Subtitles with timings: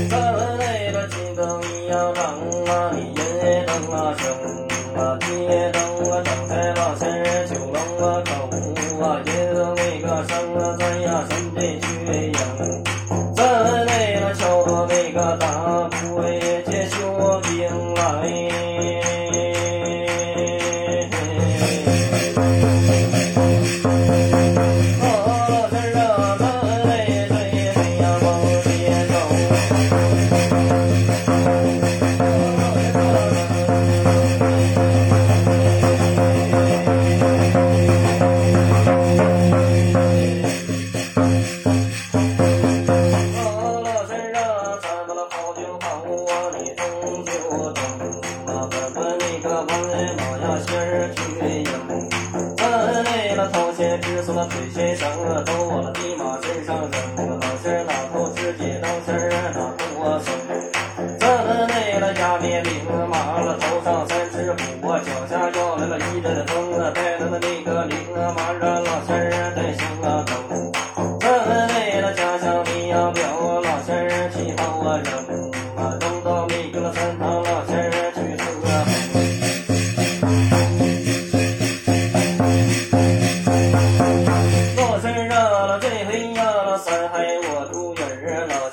[0.09, 2.19] 咱们那个金灯一样亮
[2.65, 3.15] 啊，你银
[3.65, 4.25] 灯啊升
[4.95, 5.25] 啊，铁
[5.71, 5.77] 灯
[6.11, 8.29] 啊张开了仙儿九龙啊口
[9.03, 9.29] 啊，银
[18.77, 19.16] 来。
[50.41, 51.21] 老呀仙儿去
[51.63, 51.65] 迎，
[52.57, 52.63] 咱
[53.03, 55.09] 那个头先知足了腿先生，
[55.45, 59.83] 都往了地马身上扔，老仙儿哪头直接当仙儿哪头
[60.19, 60.27] 生，
[61.19, 62.71] 咱们那个压面领
[63.09, 67.97] 马了，头上三只虎，脚下要来了一阵风，带来了那个铃
[68.35, 70.25] 马让老仙儿带上啊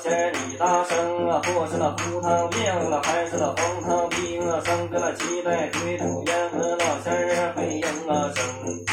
[0.05, 8.84] 千儿你大生啊，或是那葡萄病了，还是那黄汤病了，生在了鸡蛋堆土烟和老仙儿飞烟啊生。